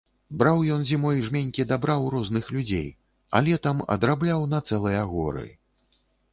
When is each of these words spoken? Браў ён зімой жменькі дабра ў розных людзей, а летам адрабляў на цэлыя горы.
Браў 0.41 0.61
ён 0.75 0.85
зімой 0.91 1.21
жменькі 1.25 1.65
дабра 1.73 1.93
ў 1.97 2.15
розных 2.15 2.49
людзей, 2.57 2.89
а 3.37 3.45
летам 3.51 3.85
адрабляў 3.99 4.51
на 4.57 4.65
цэлыя 4.67 5.07
горы. 5.15 5.49